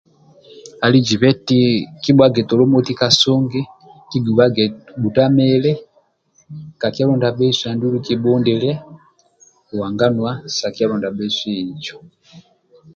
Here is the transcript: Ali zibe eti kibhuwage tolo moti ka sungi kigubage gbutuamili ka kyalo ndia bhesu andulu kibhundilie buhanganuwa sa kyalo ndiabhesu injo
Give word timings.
Ali 0.85 0.97
zibe 1.07 1.27
eti 1.33 1.59
kibhuwage 2.01 2.41
tolo 2.49 2.63
moti 2.71 2.93
ka 2.99 3.07
sungi 3.21 3.61
kigubage 4.09 4.65
gbutuamili 4.97 5.71
ka 6.79 6.87
kyalo 6.93 7.13
ndia 7.15 7.35
bhesu 7.37 7.63
andulu 7.65 7.97
kibhundilie 8.05 8.73
buhanganuwa 9.69 10.31
sa 10.57 10.67
kyalo 10.75 10.93
ndiabhesu 10.95 11.43
injo 11.61 11.95